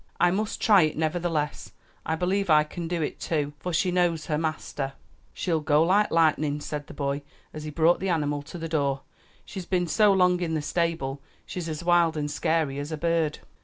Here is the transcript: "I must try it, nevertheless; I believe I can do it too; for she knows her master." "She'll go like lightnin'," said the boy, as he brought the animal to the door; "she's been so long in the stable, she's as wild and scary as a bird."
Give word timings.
"I 0.19 0.31
must 0.31 0.59
try 0.59 0.81
it, 0.81 0.97
nevertheless; 0.97 1.73
I 2.07 2.15
believe 2.15 2.49
I 2.49 2.63
can 2.63 2.87
do 2.87 3.03
it 3.03 3.19
too; 3.19 3.53
for 3.59 3.71
she 3.71 3.91
knows 3.91 4.25
her 4.25 4.37
master." 4.39 4.93
"She'll 5.31 5.59
go 5.59 5.83
like 5.83 6.09
lightnin'," 6.09 6.59
said 6.59 6.87
the 6.87 6.95
boy, 6.95 7.21
as 7.53 7.65
he 7.65 7.69
brought 7.69 7.99
the 7.99 8.09
animal 8.09 8.41
to 8.41 8.57
the 8.57 8.67
door; 8.67 9.01
"she's 9.45 9.67
been 9.67 9.85
so 9.85 10.11
long 10.11 10.39
in 10.41 10.55
the 10.55 10.61
stable, 10.63 11.21
she's 11.45 11.69
as 11.69 11.83
wild 11.83 12.17
and 12.17 12.31
scary 12.31 12.79
as 12.79 12.91
a 12.91 12.97
bird." 12.97 13.37